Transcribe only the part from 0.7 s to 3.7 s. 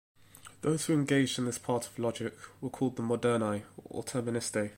who engaged in this part of logic were called the "Moderni",